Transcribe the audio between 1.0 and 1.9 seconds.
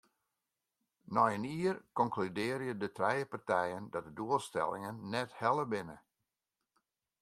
Nei in jier